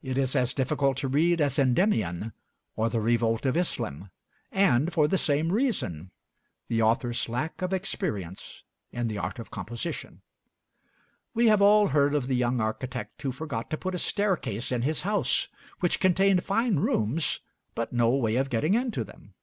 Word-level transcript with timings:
It 0.00 0.16
is 0.16 0.36
as 0.36 0.54
difficult 0.54 0.96
to 0.98 1.08
read 1.08 1.40
as 1.40 1.58
'Endymion' 1.58 2.32
or 2.76 2.88
the 2.88 3.00
'Revolt 3.00 3.44
of 3.44 3.56
Islam,' 3.56 4.08
and 4.52 4.92
for 4.92 5.08
the 5.08 5.18
same 5.18 5.50
reason 5.50 6.12
the 6.68 6.80
author's 6.82 7.28
lack 7.28 7.60
of 7.60 7.72
experience 7.72 8.62
in 8.92 9.08
the 9.08 9.18
art 9.18 9.40
of 9.40 9.50
composition. 9.50 10.22
We 11.34 11.48
have 11.48 11.60
all 11.62 11.88
heard 11.88 12.14
of 12.14 12.28
the 12.28 12.36
young 12.36 12.60
architect 12.60 13.20
who 13.22 13.32
forgot 13.32 13.70
to 13.70 13.76
put 13.76 13.96
a 13.96 13.98
staircase 13.98 14.70
in 14.70 14.82
his 14.82 15.00
house, 15.02 15.48
which 15.80 15.98
contained 15.98 16.44
fine 16.44 16.76
rooms, 16.76 17.40
but 17.74 17.92
no 17.92 18.10
way 18.10 18.36
of 18.36 18.50
getting 18.50 18.74
into 18.74 19.02
them. 19.02 19.34